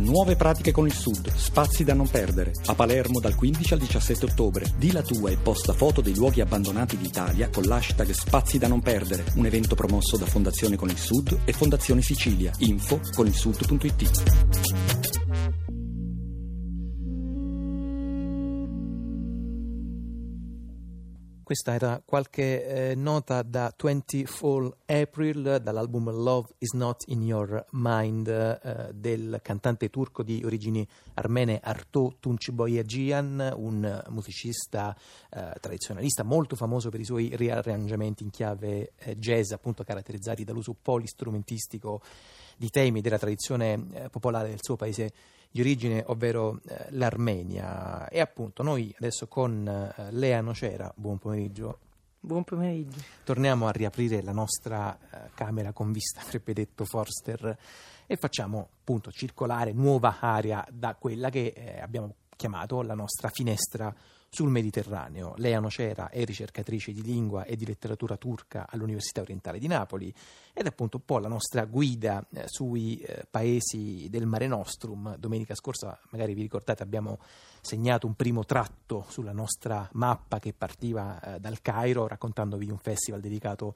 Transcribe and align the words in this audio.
Nuove 0.00 0.34
pratiche 0.34 0.72
con 0.72 0.86
il 0.86 0.94
Sud, 0.94 1.30
spazi 1.34 1.84
da 1.84 1.92
non 1.92 2.08
perdere. 2.08 2.52
A 2.66 2.74
Palermo 2.74 3.20
dal 3.20 3.34
15 3.34 3.74
al 3.74 3.78
17 3.80 4.24
ottobre. 4.24 4.64
Di 4.76 4.92
la 4.92 5.02
tua 5.02 5.30
e 5.30 5.36
posta 5.36 5.74
foto 5.74 6.00
dei 6.00 6.14
luoghi 6.14 6.40
abbandonati 6.40 6.96
d'Italia 6.96 7.50
con 7.50 7.64
l'hashtag 7.64 8.10
Spazi 8.10 8.56
da 8.56 8.66
non 8.66 8.80
perdere. 8.80 9.24
Un 9.34 9.44
evento 9.44 9.74
promosso 9.74 10.16
da 10.16 10.24
Fondazione 10.24 10.76
con 10.76 10.88
il 10.88 10.98
Sud 10.98 11.40
e 11.44 11.52
Fondazione 11.52 12.00
Sicilia. 12.00 12.50
Info 12.58 12.98
con 13.14 13.26
il 13.26 13.34
sud.it. 13.34 14.22
Questa 21.50 21.74
era 21.74 22.00
qualche 22.04 22.90
eh, 22.90 22.94
nota 22.94 23.42
da 23.42 23.74
20 23.76 24.24
Fall 24.24 24.72
April 24.86 25.58
dall'album 25.60 26.08
Love 26.12 26.50
is 26.58 26.70
Not 26.74 27.02
in 27.08 27.22
Your 27.22 27.66
Mind 27.72 28.28
eh, 28.28 28.90
del 28.94 29.40
cantante 29.42 29.90
turco 29.90 30.22
di 30.22 30.42
origini 30.44 30.86
armene 31.14 31.58
Arto 31.60 32.14
Tunçboyagian, 32.20 33.54
un 33.56 34.00
musicista 34.10 34.96
eh, 35.28 35.54
tradizionalista 35.60 36.22
molto 36.22 36.54
famoso 36.54 36.88
per 36.88 37.00
i 37.00 37.04
suoi 37.04 37.34
riarrangiamenti 37.34 38.22
in 38.22 38.30
chiave 38.30 38.92
eh, 38.98 39.16
jazz, 39.16 39.50
appunto 39.50 39.82
caratterizzati 39.82 40.44
dall'uso 40.44 40.76
polistrumentistico 40.80 42.00
di 42.60 42.68
temi 42.68 43.00
della 43.00 43.16
tradizione 43.16 43.86
eh, 43.94 44.10
popolare 44.10 44.50
del 44.50 44.58
suo 44.60 44.76
paese 44.76 45.14
di 45.50 45.62
origine, 45.62 46.04
ovvero 46.08 46.60
eh, 46.68 46.88
l'Armenia. 46.90 48.06
E 48.10 48.20
appunto 48.20 48.62
noi 48.62 48.94
adesso 48.98 49.28
con 49.28 49.66
eh, 49.66 50.12
Lea 50.12 50.42
Nocera, 50.42 50.92
buon 50.94 51.16
pomeriggio. 51.16 51.78
Buon 52.20 52.44
pomeriggio. 52.44 53.00
Torniamo 53.24 53.66
a 53.66 53.70
riaprire 53.70 54.20
la 54.20 54.32
nostra 54.32 54.94
eh, 54.94 55.30
camera 55.32 55.72
con 55.72 55.90
vista, 55.90 56.20
avrebbe 56.26 56.52
detto 56.52 56.84
Forster, 56.84 57.56
e 58.06 58.16
facciamo 58.16 58.68
appunto 58.78 59.10
circolare 59.10 59.72
nuova 59.72 60.18
aria 60.20 60.62
da 60.70 60.94
quella 60.96 61.30
che 61.30 61.54
eh, 61.56 61.80
abbiamo 61.80 62.14
chiamato 62.40 62.80
la 62.80 62.94
nostra 62.94 63.28
finestra 63.28 63.94
sul 64.26 64.48
Mediterraneo. 64.48 65.34
Lea 65.36 65.60
Nocera 65.60 66.08
è 66.08 66.24
ricercatrice 66.24 66.90
di 66.90 67.02
lingua 67.02 67.44
e 67.44 67.54
di 67.54 67.66
letteratura 67.66 68.16
turca 68.16 68.66
all'Università 68.66 69.20
Orientale 69.20 69.58
di 69.58 69.66
Napoli 69.66 70.08
ed 70.54 70.64
è 70.64 70.68
appunto 70.68 70.96
un 70.96 71.04
po' 71.04 71.18
la 71.18 71.28
nostra 71.28 71.66
guida 71.66 72.24
eh, 72.32 72.44
sui 72.46 72.98
eh, 73.00 73.26
paesi 73.30 74.06
del 74.08 74.24
Mare 74.24 74.46
Nostrum. 74.46 75.16
Domenica 75.16 75.54
scorsa, 75.54 75.98
magari 76.12 76.32
vi 76.32 76.40
ricordate, 76.40 76.82
abbiamo 76.82 77.18
segnato 77.60 78.06
un 78.06 78.14
primo 78.14 78.46
tratto 78.46 79.04
sulla 79.08 79.32
nostra 79.32 79.86
mappa 79.92 80.38
che 80.38 80.54
partiva 80.54 81.20
eh, 81.20 81.40
dal 81.40 81.60
Cairo 81.60 82.06
raccontandovi 82.06 82.64
di 82.64 82.70
un 82.70 82.78
festival 82.78 83.20
dedicato 83.20 83.74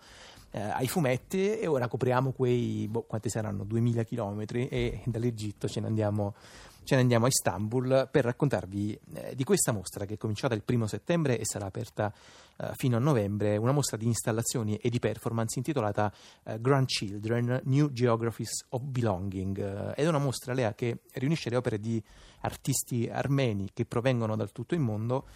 ai 0.55 0.87
fumetti 0.87 1.59
e 1.59 1.67
ora 1.67 1.89
copriamo 1.89 2.31
quei, 2.31 2.87
boh, 2.89 3.03
quanti 3.03 3.29
saranno, 3.29 3.65
2000 3.65 4.05
chilometri 4.05 4.69
e 4.69 5.03
dall'Egitto 5.05 5.67
ce 5.67 5.81
ne 5.81 5.89
andiamo 5.89 6.37
ce 6.85 6.95
ne 6.95 7.01
andiamo 7.01 7.25
a 7.25 7.29
Istanbul 7.29 8.09
per 8.11 8.25
raccontarvi 8.25 8.99
eh, 9.15 9.35
di 9.35 9.45
questa 9.45 9.73
mostra 9.73 10.05
che 10.05 10.15
è 10.15 10.17
cominciata 10.17 10.55
il 10.55 10.63
primo 10.63 10.87
settembre 10.87 11.39
e 11.39 11.45
sarà 11.45 11.67
aperta 11.67 12.13
eh, 12.57 12.71
fino 12.75 12.97
a 12.97 13.01
novembre, 13.01 13.57
una 13.57 13.73
mostra 13.73 13.97
di 13.97 14.07
installazioni 14.07 14.77
e 14.77 14.89
di 14.91 14.99
performance 14.99 15.59
intitolata 15.59 16.13
eh, 16.45 16.61
Grandchildren, 16.61 17.63
New 17.65 17.91
Geographies 17.91 18.67
of 18.71 18.83
Belonging. 18.83 19.59
Eh, 19.59 19.93
ed 19.97 20.05
è 20.05 20.09
una 20.09 20.19
mostra, 20.19 20.53
Lea, 20.53 20.75
che 20.75 21.01
riunisce 21.15 21.51
le 21.51 21.57
opere 21.57 21.81
di 21.81 22.03
artisti 22.41 23.09
armeni 23.11 23.71
che 23.73 23.87
provengono 23.87 24.37
da 24.37 24.47
tutto 24.47 24.75
il 24.75 24.81
mondo 24.81 25.27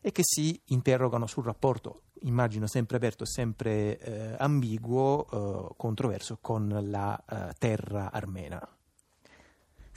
e 0.00 0.12
che 0.12 0.22
si 0.24 0.60
interrogano 0.66 1.26
sul 1.26 1.44
rapporto, 1.44 2.02
immagino 2.22 2.66
sempre 2.66 2.96
aperto 2.96 3.24
e 3.24 3.26
sempre 3.26 3.98
eh, 3.98 4.34
ambiguo, 4.38 5.26
eh, 5.70 5.74
controverso 5.76 6.38
con 6.40 6.86
la 6.88 7.22
terra 7.58 8.10
armena. 8.12 8.75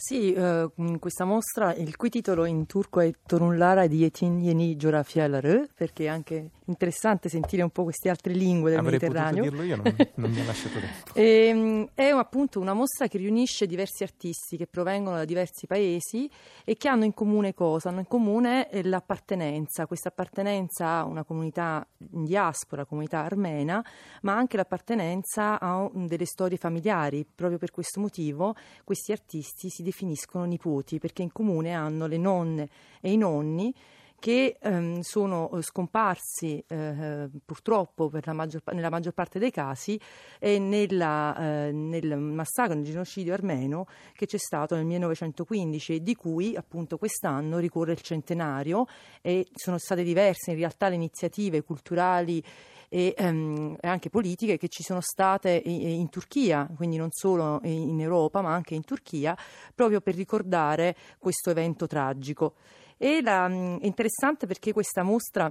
Sì, 0.02 0.31
eh, 0.31 0.72
questa 0.97 1.25
mostra 1.25 1.75
il 1.75 1.97
cui 1.97 2.09
titolo 2.09 2.45
in 2.45 2.66
turco 2.66 3.02
è 3.02 3.11
Torunlara 3.25 3.86
di 3.86 3.97
Yetin 3.97 4.39
Yeni 4.39 4.78
Coğrafyaları, 4.78 5.67
perché 5.75 6.05
è 6.05 6.08
anche 6.08 6.52
interessante 6.69 7.28
sentire 7.28 7.64
un 7.64 7.69
po' 7.69 7.83
queste 7.83 8.10
altre 8.10 8.32
lingue 8.32 8.70
del 8.70 8.80
Avrei 8.80 8.93
Mediterraneo. 8.93 9.43
dirlo 9.43 9.61
io, 9.64 9.76
non, 9.76 9.95
non 10.15 10.32
mi 10.32 10.39
ha 10.39 10.45
lasciato 10.45 10.80
tempo. 10.80 11.14
E, 11.14 11.48
ehm, 11.48 11.89
è 11.95 12.10
appunto 12.11 12.61
una 12.61 12.73
mostra 12.73 13.08
che 13.08 13.17
riunisce 13.17 13.65
diversi 13.65 14.04
artisti 14.04 14.55
che 14.55 14.67
provengono 14.67 15.17
da 15.17 15.26
diversi 15.26 15.67
paesi 15.67 16.31
e 16.64 16.77
che 16.77 16.87
hanno 16.87 17.04
in 17.04 17.14
comune 17.14 17.54
cosa? 17.54 17.89
Hanno 17.89 17.99
in 17.99 18.08
comune 18.08 18.70
eh, 18.70 18.83
l'appartenenza, 18.83 19.86
questa 19.86 20.10
appartenenza 20.10 20.99
a 20.99 21.04
una 21.04 21.26
comunità 21.26 21.86
in 22.14 22.23
diaspora, 22.23 22.86
comunità 22.86 23.20
armena, 23.20 23.83
ma 24.21 24.33
anche 24.37 24.55
l'appartenenza 24.55 25.60
a 25.60 25.89
delle 25.93 26.26
storie 26.26 26.58
familiari. 26.58 27.26
Proprio 27.36 27.58
per 27.58 27.71
questo 27.71 27.99
motivo 27.99 28.55
questi 28.86 29.11
artisti 29.11 29.70
si 29.70 29.83
definiscono 29.89 30.45
nipoti 30.45 31.00
perché 31.00 31.22
in 31.22 31.32
comune 31.32 31.73
hanno 31.73 32.05
le 32.05 32.17
nonne 32.17 32.70
e 33.02 33.11
i 33.11 33.17
nonni 33.17 33.73
che 34.20 34.58
ehm, 34.61 35.00
sono 35.00 35.50
eh, 35.52 35.61
scomparsi 35.61 36.61
eh, 36.67 37.30
purtroppo 37.45 38.11
maggior, 38.33 38.61
nella 38.73 38.89
maggior 38.89 39.14
parte 39.14 39.39
dei 39.39 39.49
casi 39.49 39.99
e 40.38 40.60
nella, 40.60 41.67
eh, 41.67 41.72
nel 41.72 42.17
massacro, 42.17 42.76
nel 42.76 42.83
genocidio 42.83 43.33
armeno 43.33 43.88
che 44.14 44.26
c'è 44.26 44.38
stato 44.38 44.76
nel 44.76 44.86
1915 44.86 45.95
e 45.95 46.04
di 46.04 46.16
cui 46.16 46.55
appunto 46.55 46.98
quest'anno 46.98 47.58
ricorre 47.58 47.94
il 47.94 48.02
centenario 48.02 48.86
e 49.22 49.48
sono 49.54 49.78
state 49.78 50.04
diverse 50.04 50.52
in 50.52 50.58
realtà 50.58 50.89
le 50.89 50.95
iniziative 50.95 51.64
culturali 51.64 52.44
e 52.89 53.14
ehm, 53.16 53.77
anche 53.82 54.10
politiche 54.10 54.58
che 54.58 54.67
ci 54.67 54.83
sono 54.83 55.00
state 55.00 55.61
in, 55.64 55.88
in, 55.88 56.10
Turchia, 56.10 56.67
quindi 56.76 56.98
non 56.98 57.10
solo 57.11 57.60
in 57.64 58.02
Europa 58.02 58.42
ma 58.42 58.54
anche 58.54 58.73
in 58.73 58.83
Turchia, 58.83 59.38
proprio 59.73 60.02
per 60.02 60.16
ricordare 60.16 60.95
questo 61.20 61.52
evento 61.52 61.88
tragico. 61.88 62.55
E 62.98 63.22
la, 63.22 63.48
è 63.48 63.86
interessante 63.86 64.48
perché 64.48 64.73
questa 64.73 65.04
mostra 65.04 65.49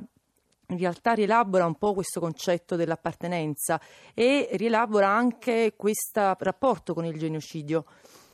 in 0.71 0.77
realtà 0.77 1.13
rielabora 1.13 1.65
un 1.65 1.77
po' 1.77 1.95
questo 1.95 2.21
concetto 2.21 2.77
dell'appartenenza 2.77 3.81
e 4.13 4.51
rielabora 4.53 5.09
anche 5.09 5.73
questo 5.77 6.37
rapporto 6.39 6.93
con 6.93 7.07
il 7.07 7.19
genocidio. 7.19 7.85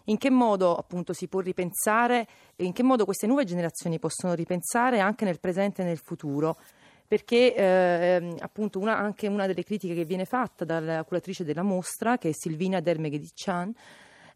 In 0.08 0.18
che 0.18 0.30
modo 0.30 0.74
appunto 0.76 1.12
si 1.12 1.28
può 1.28 1.40
ripensare 1.40 2.26
in 2.56 2.72
che 2.72 2.82
modo 2.82 3.04
queste 3.04 3.26
nuove 3.26 3.44
generazioni 3.44 3.98
possono 3.98 4.34
ripensare 4.34 5.00
anche 5.00 5.24
nel 5.24 5.40
presente 5.40 5.82
e 5.82 5.84
nel 5.84 5.98
futuro 5.98 6.58
perché 7.06 7.54
eh, 7.54 8.36
appunto 8.40 8.78
una, 8.78 8.96
anche 8.96 9.26
una 9.28 9.46
delle 9.46 9.62
critiche 9.62 9.94
che 9.94 10.04
viene 10.04 10.24
fatta 10.24 10.64
dalla 10.64 11.02
curatrice 11.04 11.44
della 11.44 11.62
mostra, 11.62 12.18
che 12.18 12.30
è 12.30 12.32
Silvina 12.32 12.80
Dermeghedician, 12.80 13.72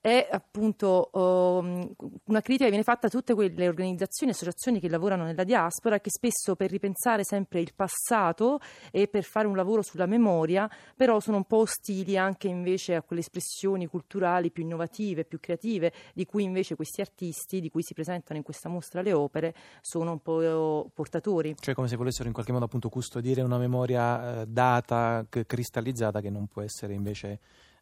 è 0.00 0.28
appunto 0.30 1.10
um, 1.12 1.92
una 2.24 2.40
critica 2.40 2.64
che 2.64 2.70
viene 2.70 2.84
fatta 2.84 3.08
a 3.08 3.10
tutte 3.10 3.34
quelle 3.34 3.66
organizzazioni 3.66 4.30
e 4.32 4.34
associazioni 4.34 4.80
che 4.80 4.88
lavorano 4.88 5.24
nella 5.24 5.44
diaspora 5.44 5.98
che 5.98 6.10
spesso 6.10 6.54
per 6.54 6.70
ripensare 6.70 7.24
sempre 7.24 7.60
il 7.60 7.72
passato 7.74 8.60
e 8.92 9.08
per 9.08 9.24
fare 9.24 9.46
un 9.46 9.56
lavoro 9.56 9.82
sulla 9.82 10.06
memoria 10.06 10.70
però 10.94 11.18
sono 11.20 11.38
un 11.38 11.44
po' 11.44 11.58
ostili 11.58 12.16
anche 12.16 12.48
invece 12.48 12.94
a 12.94 13.02
quelle 13.02 13.22
espressioni 13.22 13.86
culturali 13.86 14.50
più 14.50 14.62
innovative, 14.62 15.24
più 15.24 15.40
creative 15.40 15.92
di 16.14 16.24
cui 16.26 16.44
invece 16.44 16.76
questi 16.76 17.00
artisti 17.00 17.60
di 17.60 17.68
cui 17.68 17.82
si 17.82 17.94
presentano 17.94 18.38
in 18.38 18.44
questa 18.44 18.68
mostra 18.68 19.02
le 19.02 19.12
opere 19.12 19.54
sono 19.80 20.12
un 20.12 20.20
po' 20.20 20.90
portatori. 20.94 21.56
Cioè 21.58 21.74
come 21.74 21.88
se 21.88 21.96
volessero 21.96 22.28
in 22.28 22.34
qualche 22.34 22.52
modo 22.52 22.64
appunto 22.64 22.88
custodire 22.88 23.42
una 23.42 23.58
memoria 23.58 24.42
eh, 24.42 24.46
data, 24.46 25.26
cristallizzata 25.28 26.20
che 26.20 26.30
non 26.30 26.46
può 26.46 26.62
essere 26.62 26.94
invece 26.94 27.40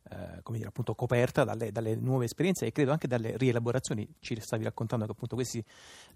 eh, 0.08 0.40
come 0.42 0.58
dire, 0.58 0.68
appunto 0.68 0.94
coperta 0.94 1.42
dalle, 1.42 1.72
dalle, 1.72 1.96
nuove 1.96 2.26
esperienze 2.26 2.66
e 2.66 2.72
credo 2.72 2.92
anche 2.92 3.08
dalle 3.08 3.36
rielaborazioni. 3.36 4.06
Ci 4.20 4.38
stavi 4.40 4.64
raccontando 4.64 5.04
che 5.04 5.12
appunto 5.12 5.34
questi 5.34 5.64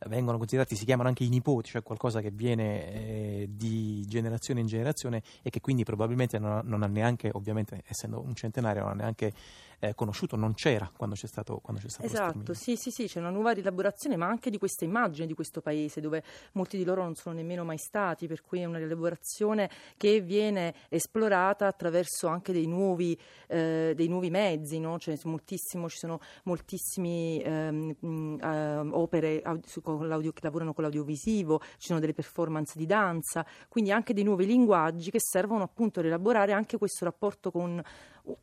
vengono 0.06 0.38
considerati, 0.38 0.76
si 0.76 0.84
chiamano 0.84 1.08
anche 1.08 1.24
i 1.24 1.28
nipoti, 1.28 1.70
cioè 1.70 1.82
qualcosa 1.82 2.20
che 2.20 2.30
viene 2.30 2.92
eh, 2.92 3.48
di 3.50 4.04
generazione 4.06 4.60
in 4.60 4.66
generazione 4.66 5.22
e 5.42 5.50
che 5.50 5.60
quindi 5.60 5.82
probabilmente 5.82 6.38
non 6.38 6.52
ha, 6.52 6.60
non 6.64 6.82
ha 6.82 6.86
neanche, 6.86 7.30
ovviamente 7.32 7.82
essendo 7.86 8.20
un 8.20 8.34
centenario, 8.34 8.82
non 8.82 8.92
ha 8.92 8.94
neanche 8.94 9.32
eh, 9.80 9.94
conosciuto, 9.94 10.36
non 10.36 10.54
c'era 10.54 10.91
quando 10.94 11.14
c'è 11.14 11.26
stato, 11.26 11.58
quando 11.62 11.80
c'è 11.82 11.88
stato 11.88 12.06
Esatto, 12.06 12.54
sì, 12.54 12.76
sì, 12.76 12.91
sì, 12.91 13.06
c'è 13.06 13.18
una 13.18 13.30
nuova 13.30 13.52
rielaborazione, 13.52 14.16
ma 14.16 14.27
anche 14.27 14.50
di 14.50 14.59
questa 14.59 14.84
immagine 14.84 15.27
di 15.27 15.34
questo 15.34 15.62
paese, 15.62 16.00
dove 16.00 16.22
molti 16.53 16.77
di 16.77 16.84
loro 16.84 17.03
non 17.03 17.15
sono 17.15 17.34
nemmeno 17.34 17.65
mai 17.65 17.78
stati, 17.78 18.27
per 18.27 18.42
cui 18.42 18.60
è 18.60 18.66
una 18.66 18.77
rielaborazione 18.77 19.71
che 19.97 20.21
viene 20.21 20.74
esplorata 20.91 21.66
attraverso 21.66 22.27
anche 22.27 22.53
dei 22.53 22.66
nuovi, 22.66 23.18
eh, 23.48 23.94
dei 23.97 24.09
nuovi 24.09 24.28
mezzi, 24.28 24.78
no? 24.78 24.98
cioè, 24.98 25.16
ci 25.16 25.59
sono 25.88 26.21
moltissime 26.44 27.42
ehm, 27.42 28.38
eh, 28.41 28.77
opere 28.91 29.42
audio, 29.42 30.32
che 30.32 30.41
lavorano 30.42 30.74
con 30.74 30.84
l'audiovisivo, 30.84 31.60
ci 31.78 31.86
sono 31.86 32.00
delle 32.00 32.12
performance 32.12 32.77
di 32.77 32.84
danza, 32.84 33.47
quindi 33.68 33.92
anche 33.92 34.12
dei 34.12 34.24
nuovi 34.24 34.44
linguaggi 34.44 35.10
che 35.10 35.21
servono 35.21 35.62
appunto 35.62 36.00
a 36.00 36.03
rielaborare 36.03 36.53
anche 36.53 36.77
questo 36.77 37.06
rapporto 37.06 37.50
con 37.50 37.82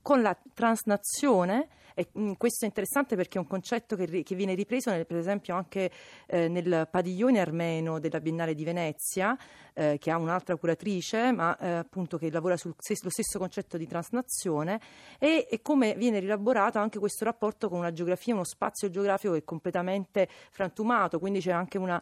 con 0.02 0.22
la 0.22 0.38
transnazione 0.54 1.70
E, 2.00 2.10
mh, 2.12 2.34
questo 2.34 2.66
è 2.66 2.68
interessante 2.68 3.16
perché 3.16 3.40
è 3.40 3.42
un 3.42 3.48
concetto 3.48 3.96
che, 3.96 4.22
che 4.22 4.36
viene 4.36 4.54
ripreso 4.54 4.92
nel, 4.92 5.08
per 5.08 5.18
esempio 5.18 5.56
anche 5.56 5.90
eh, 6.28 6.48
nel 6.48 6.88
padiglione 6.92 7.40
armeno 7.40 7.98
della 7.98 8.20
Biennale 8.20 8.54
di 8.54 8.64
Venezia, 8.64 9.36
eh, 9.74 9.98
che 10.00 10.12
ha 10.12 10.18
un'altra 10.18 10.56
curatrice, 10.58 11.32
ma 11.32 11.58
eh, 11.58 11.68
appunto 11.70 12.18
che 12.18 12.30
lavora 12.30 12.56
sullo 12.56 12.76
stesso 12.80 13.40
concetto 13.40 13.78
di 13.78 13.88
transnazione 13.88 14.80
e, 15.18 15.48
e, 15.50 15.62
come 15.62 15.96
viene 15.96 16.20
rielaborato 16.20 16.78
anche 16.78 17.00
questo 17.00 17.26
rapporto 17.26 17.70
con 17.70 17.80
una 17.80 17.92
geografia, 17.92 18.34
uno 18.34 18.44
spazio 18.44 18.90
geografico 18.90 19.34
che 19.34 19.40
è 19.40 19.44
completamente 19.44 20.28
frantumato, 20.52 21.18
quindi 21.20 21.40
c'è 21.40 21.52
anche 21.52 21.78
una, 21.78 22.02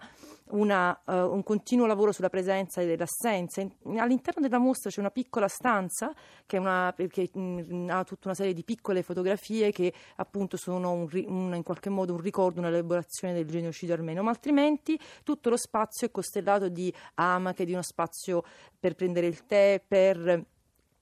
una, 0.52 0.98
uh, 1.06 1.14
un 1.14 1.44
continuo 1.44 1.86
lavoro 1.86 2.12
sulla 2.12 2.30
presenza 2.30 2.82
e 2.82 2.86
dell'assenza. 2.86 3.62
In, 3.62 4.00
all'interno 4.00 4.42
della 4.42 4.58
mostra 4.58 4.90
c'è 4.90 5.00
una 5.00 5.12
piccola 5.12 5.48
stanza 5.48 6.14
che, 6.46 6.58
una, 6.58 6.94
che 7.10 7.30
mh, 7.34 7.40
mm, 7.74 7.90
ha 7.90 8.04
tutta 8.04 8.28
una 8.28 8.36
serie 8.36 8.54
di 8.54 8.64
piccole 8.64 9.04
fotografie 9.04 9.72
che 9.72 9.85
appunto 10.18 10.58
sono 10.58 10.92
un, 10.92 11.08
un, 11.28 11.54
in 11.56 11.64
qualche 11.64 11.90
modo 11.90 12.14
un 12.14 12.22
ricordo, 12.22 12.60
un'elaborazione 12.60 13.34
del 13.34 13.46
genocidio 13.46 13.94
armeno, 13.94 14.24
ma 14.24 14.30
altrimenti 14.30 15.00
tutto 15.24 15.50
lo 15.50 15.58
spazio 15.58 16.08
è 16.08 16.12
costellato 16.12 16.70
di 16.70 16.94
amache, 17.16 17.66
di 17.66 17.74
uno 17.74 17.82
spazio 17.82 18.44
per 18.80 18.96
prendere 18.96 19.28
il 19.28 19.46
tè, 19.46 19.84
per 19.86 20.46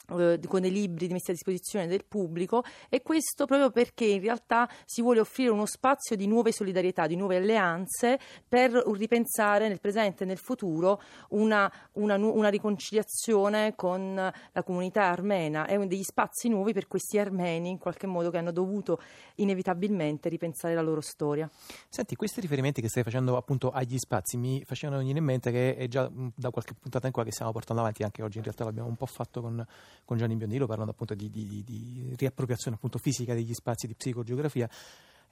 con 0.06 0.62
dei 0.62 0.72
libri 0.72 1.08
messi 1.08 1.32
a 1.32 1.34
disposizione 1.34 1.88
del 1.88 2.04
pubblico 2.06 2.64
e 2.90 3.02
questo 3.02 3.46
proprio 3.46 3.72
perché 3.72 4.06
in 4.06 4.22
realtà 4.22 4.70
si 4.86 5.02
vuole 5.02 5.20
offrire 5.20 5.50
uno 5.50 5.66
spazio 5.66 6.16
di 6.16 6.28
nuove 6.28 6.52
solidarietà, 6.52 7.08
di 7.08 7.16
nuove 7.16 7.38
alleanze 7.38 8.20
per 8.48 8.72
ripensare 8.72 9.68
nel 9.68 9.80
presente 9.80 10.24
e 10.24 10.28
nel 10.28 10.38
futuro 10.38 11.02
una, 11.30 11.72
una, 11.94 12.16
una 12.16 12.50
riconciliazione 12.50 13.76
con 13.76 14.16
la 14.16 14.64
comunità 14.64 15.04
armena 15.04 15.66
e 15.68 15.78
degli 15.88 16.04
spazi 16.04 16.50
nuovi 16.50 16.74
per 16.74 16.88
questi 16.88 17.18
armeni 17.18 17.70
in 17.70 17.78
qualche 17.78 18.08
modo 18.08 18.30
che 18.30 18.38
hanno 18.38 18.52
dovuto 18.52 19.00
inevitabilmente 19.36 20.30
ripensare 20.30 20.76
la 20.76 20.82
loro 20.82 21.02
storia. 21.02 21.50
Senti, 21.90 22.16
questi 22.16 22.42
riferimenti 22.42 22.82
che 22.82 22.90
stai 22.90 23.04
facendo 23.04 23.38
appunto 23.38 23.72
agli 23.72 23.98
spazi 23.98 24.38
mi 24.38 24.64
facevano 24.66 25.00
venire 25.00 25.20
in 25.20 25.26
mente 25.26 25.52
che 25.52 25.76
è 25.76 25.88
già 25.88 26.10
da 26.12 26.50
qualche 26.50 26.74
puntata 26.74 27.08
in 27.08 27.14
qua 27.14 27.24
che 27.24 27.32
stiamo 27.32 27.52
portando 27.52 27.82
avanti 27.82 28.04
anche 28.04 28.22
oggi, 28.22 28.38
in 28.38 28.44
realtà 28.44 28.64
l'abbiamo 28.64 28.90
un 28.90 28.96
po' 28.96 29.06
fatto 29.06 29.42
con 29.42 29.66
con 30.06 30.18
Gianni 30.18 30.36
Biondillo 30.36 30.66
parlando 30.66 30.92
appunto 30.92 31.14
di, 31.14 31.30
di, 31.30 31.64
di 31.64 32.14
riappropriazione 32.18 32.76
appunto 32.78 32.98
fisica 32.98 33.34
degli 33.34 33.54
spazi 33.54 33.88
di 33.88 33.96
psicogeografia 33.96 34.70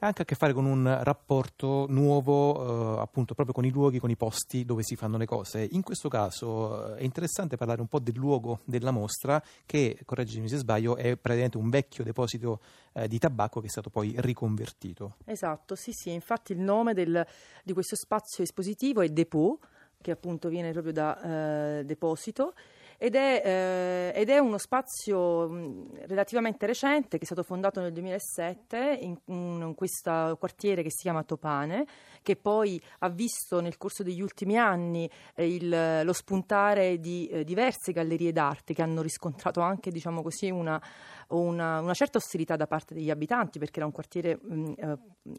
anche 0.03 0.23
a 0.23 0.25
che 0.25 0.35
fare 0.35 0.53
con 0.53 0.65
un 0.65 0.99
rapporto 1.03 1.85
nuovo, 1.87 2.97
eh, 2.97 3.01
appunto, 3.01 3.33
proprio 3.33 3.53
con 3.53 3.65
i 3.65 3.69
luoghi, 3.69 3.99
con 3.99 4.09
i 4.09 4.15
posti 4.15 4.65
dove 4.65 4.81
si 4.83 4.95
fanno 4.95 5.17
le 5.17 5.25
cose. 5.25 5.67
In 5.71 5.83
questo 5.83 6.09
caso 6.09 6.95
eh, 6.95 6.99
è 6.99 7.03
interessante 7.03 7.55
parlare 7.55 7.81
un 7.81 7.87
po' 7.87 7.99
del 7.99 8.15
luogo 8.15 8.61
della 8.63 8.91
mostra, 8.91 9.41
che, 9.65 9.99
correggimi 10.03 10.49
se 10.49 10.57
sbaglio, 10.57 10.95
è 10.95 11.17
praticamente 11.17 11.57
un 11.57 11.69
vecchio 11.69 12.03
deposito 12.03 12.61
eh, 12.93 13.07
di 13.07 13.19
tabacco 13.19 13.59
che 13.59 13.67
è 13.67 13.69
stato 13.69 13.89
poi 13.89 14.15
riconvertito. 14.17 15.17
Esatto, 15.25 15.75
sì, 15.75 15.91
sì. 15.91 16.11
Infatti 16.11 16.53
il 16.53 16.59
nome 16.59 16.93
del, 16.93 17.25
di 17.63 17.73
questo 17.73 17.95
spazio 17.95 18.43
espositivo 18.43 19.01
è 19.01 19.09
Depot, 19.09 19.59
che 20.01 20.09
appunto 20.09 20.49
viene 20.49 20.71
proprio 20.71 20.93
da 20.93 21.77
eh, 21.77 21.85
deposito 21.85 22.53
ed 23.03 23.15
è, 23.15 23.41
eh, 24.13 24.21
ed 24.21 24.29
è 24.29 24.37
uno 24.37 24.59
spazio 24.59 25.49
mh, 25.49 26.05
relativamente 26.05 26.67
recente 26.67 27.17
che 27.17 27.23
è 27.23 27.25
stato 27.25 27.41
fondato 27.41 27.81
nel 27.81 27.93
2007 27.93 28.99
in, 29.01 29.17
in 29.25 29.73
questo 29.75 30.37
quartiere 30.37 30.83
che 30.83 30.91
si 30.91 31.01
chiama 31.01 31.23
Topane, 31.23 31.87
che 32.21 32.35
poi 32.35 32.79
ha 32.99 33.09
visto 33.09 33.59
nel 33.59 33.77
corso 33.77 34.03
degli 34.03 34.21
ultimi 34.21 34.55
anni 34.55 35.09
eh, 35.33 35.51
il, 35.51 36.01
lo 36.03 36.13
spuntare 36.13 36.99
di 36.99 37.25
eh, 37.25 37.43
diverse 37.43 37.91
gallerie 37.91 38.31
d'arte 38.31 38.75
che 38.75 38.83
hanno 38.83 39.01
riscontrato 39.01 39.61
anche 39.61 39.89
diciamo 39.89 40.21
così, 40.21 40.51
una, 40.51 40.79
una, 41.29 41.79
una, 41.79 41.93
certa 41.95 42.19
ostilità 42.19 42.55
da 42.55 42.67
parte 42.67 42.93
degli 42.93 43.09
abitanti 43.09 43.57
perché 43.57 43.77
era 43.77 43.87
un 43.87 43.93
quartiere 43.93 44.37
mh, 44.39 44.73
eh, 44.77 44.97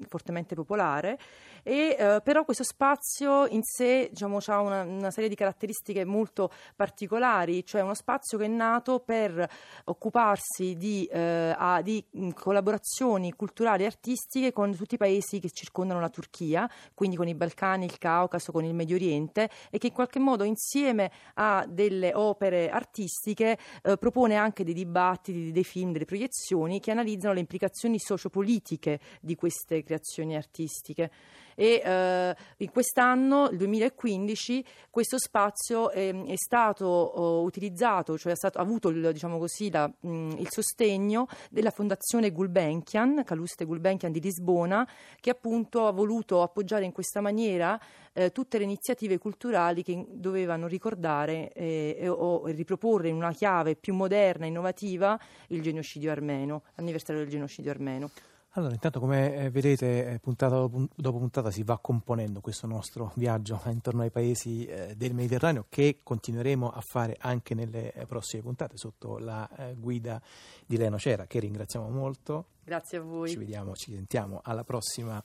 fortemente 0.09 0.57
popolare, 0.57 1.17
e, 1.63 1.97
eh, 1.97 2.21
però 2.25 2.45
questo 2.45 2.65
spazio 2.65 3.47
in 3.47 3.63
sé 3.63 4.09
diciamo, 4.11 4.39
ha 4.45 4.61
una, 4.61 4.83
una 4.83 5.11
serie 5.13 5.29
di 5.29 5.37
caratteristiche 5.37 6.05
molto 6.05 6.51
particolari 6.75 7.52
Vari, 7.53 7.65
cioè 7.67 7.83
uno 7.83 7.95
spazio 7.95 8.39
che 8.39 8.47
è 8.47 8.49
nato 8.49 9.01
per 9.01 9.47
occuparsi 9.85 10.77
di, 10.77 11.05
eh, 11.05 11.55
di 11.83 12.05
collaborazioni 12.35 13.33
culturali 13.33 13.83
e 13.83 13.87
artistiche 13.87 14.53
con 14.53 14.75
tutti 14.75 14.95
i 14.95 14.99
paesi 14.99 15.39
che 15.39 15.51
circondano 15.51 16.01
la 16.01 16.09
Turchia, 16.09 16.69
quindi 16.95 17.17
con 17.17 17.29
i 17.29 17.35
Balcani, 17.35 17.85
il 17.85 17.99
Caucaso, 17.99 18.53
con 18.53 18.65
il 18.65 18.75
Medio 18.75 18.97
Oriente 18.97 19.51
e 19.71 19.79
che 19.79 19.89
in 19.89 19.93
qualche 19.93 20.19
modo 20.19 20.45
insieme 20.45 21.11
a 21.35 21.67
delle 21.69 22.15
opere 22.15 22.71
artistiche 22.71 23.59
eh, 23.83 23.97
propone 23.99 24.37
anche 24.37 24.65
dei 24.65 24.75
dibattiti, 24.75 25.53
dei 25.53 25.65
film, 25.65 25.93
delle 25.93 26.07
proiezioni 26.07 26.81
che 26.81 26.91
analizzano 26.91 27.35
le 27.35 27.41
implicazioni 27.41 27.99
sociopolitiche 27.99 29.01
di 29.21 29.35
queste 29.35 29.83
creazioni 29.83 30.37
artistiche 30.37 31.11
e 31.55 31.83
eh, 31.85 32.37
in 32.59 32.71
quest'anno, 32.71 33.49
il 33.49 33.57
2015, 33.59 34.65
questo 34.91 35.19
spazio 35.19 35.91
eh, 35.91 36.25
è 36.27 36.37
stato 36.37 36.87
oh, 36.87 37.43
utilizzato, 37.43 38.19
cioè 38.19 38.35
ha 38.41 38.51
avuto 38.55 38.89
il, 38.89 39.13
diciamo 39.13 39.39
così, 39.39 39.71
la, 39.71 39.87
mh, 39.87 40.37
il 40.39 40.49
sostegno 40.51 41.27
della 41.51 41.71
Fondazione 41.71 42.31
Gulbenkian, 42.31 43.23
Caluste 43.25 43.65
Gulbenkian 43.65 44.13
di 44.13 44.21
Lisbona, 44.21 44.89
che 45.21 45.31
appunto 45.31 45.87
ha 45.87 45.93
voluto 45.93 46.43
appoggiare 46.43 46.85
in 46.85 46.93
questa 46.93 47.21
maniera 47.21 47.81
eh, 48.13 48.31
tutte 48.31 48.59
le 48.59 48.65
iniziative 48.65 49.19
culturali 49.19 49.83
che 49.83 50.05
dovevano 50.09 50.67
ricordare 50.67 51.53
eh, 51.53 52.09
o 52.09 52.47
riproporre 52.47 53.09
in 53.09 53.15
una 53.15 53.33
chiave 53.33 53.75
più 53.75 53.95
moderna 53.95 54.45
e 54.45 54.49
innovativa 54.49 55.19
il 55.49 55.63
genocidio 55.63 56.11
armeno, 56.11 56.63
l'anniversario 56.75 57.23
del 57.23 57.31
genocidio 57.31 57.71
armeno. 57.71 58.11
Allora, 58.55 58.75
intanto 58.75 59.01
come 59.01 59.35
eh, 59.35 59.51
vedete, 59.51 60.11
eh, 60.11 60.19
puntata 60.19 60.57
dopo 60.57 61.19
puntata 61.19 61.51
si 61.51 61.63
va 61.63 61.79
componendo 61.79 62.43
questo 62.43 62.67
nostro 62.67 63.13
viaggio 63.15 63.59
intorno 63.65 64.03
ai 64.03 64.11
paesi 64.11 64.67
eh, 64.67 64.95
del 64.95 65.15
Mediterraneo 65.15 65.65
che 65.71 66.01
continueremo 66.03 66.69
a 66.69 66.81
fare 66.83 67.17
anche 67.19 67.55
nelle 67.55 67.95
prossime 68.07 68.43
puntate 68.43 68.77
sotto 68.77 69.17
la 69.17 69.49
guida 69.75 70.21
di 70.67 70.77
Leno 70.77 70.99
Cera, 70.99 71.27
che 71.27 71.39
ringraziamo 71.39 71.89
molto. 71.89 72.45
Grazie 72.63 72.99
a 72.99 73.01
voi. 73.01 73.31
Ci 73.31 73.39
vediamo, 73.39 73.75
ci 73.75 73.95
sentiamo 73.95 74.41
alla 74.45 74.65
prossima 74.65 75.23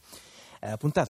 puntata. 0.77 1.06